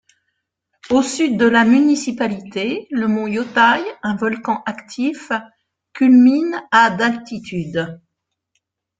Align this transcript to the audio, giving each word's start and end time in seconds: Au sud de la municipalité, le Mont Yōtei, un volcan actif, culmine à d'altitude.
Au 0.89 1.03
sud 1.03 1.37
de 1.37 1.45
la 1.45 1.63
municipalité, 1.63 2.87
le 2.89 3.07
Mont 3.07 3.27
Yōtei, 3.27 3.83
un 4.01 4.15
volcan 4.15 4.63
actif, 4.65 5.31
culmine 5.93 6.59
à 6.71 6.89
d'altitude. 6.89 8.01